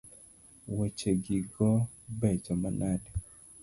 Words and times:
Woche 0.75 1.11
gi 1.23 1.39
go 1.53 1.69
becho 2.19 2.53
manade 2.61 3.09